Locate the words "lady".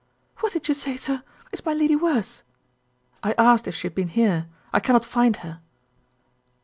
1.73-1.95